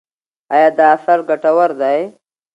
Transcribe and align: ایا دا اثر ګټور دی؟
ایا 0.53 0.69
دا 0.77 0.85
اثر 0.95 1.19
ګټور 1.29 1.69
دی؟ 1.81 1.99